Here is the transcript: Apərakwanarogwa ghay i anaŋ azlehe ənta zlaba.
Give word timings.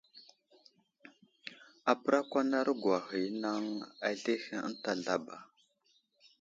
Apərakwanarogwa 1.91 2.97
ghay 3.07 3.25
i 3.29 3.31
anaŋ 3.37 3.65
azlehe 4.07 4.55
ənta 4.67 4.91
zlaba. 5.01 5.37